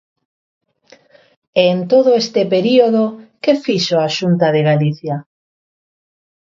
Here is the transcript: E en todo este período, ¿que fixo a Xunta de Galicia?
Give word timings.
E 1.61 1.63
en 1.73 1.79
todo 1.91 2.09
este 2.23 2.41
período, 2.53 3.03
¿que 3.43 3.53
fixo 3.65 3.95
a 3.99 4.07
Xunta 4.17 4.47
de 4.55 4.61
Galicia? 4.69 5.15